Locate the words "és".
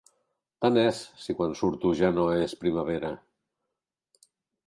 0.83-1.01, 2.47-2.57